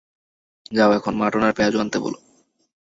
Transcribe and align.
যাও 0.71 0.91
এখন 0.97 1.13
মাটন 1.15 1.41
আর 1.43 1.53
পেয়াজু 1.57 1.77
আনতে 1.79 1.97
বলো। 1.99 2.17